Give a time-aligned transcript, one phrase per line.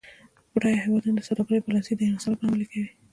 [0.53, 2.89] بډایه هیوادونه د سوداګرۍ پالیسي د انحصار لپاره عملي کوي.